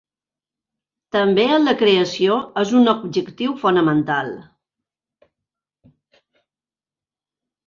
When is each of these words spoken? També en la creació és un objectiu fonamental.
També 1.15 1.43
en 1.57 1.67
la 1.69 1.75
creació 1.81 2.37
és 2.61 2.71
un 2.79 2.89
objectiu 2.95 3.53
fonamental. 3.65 4.33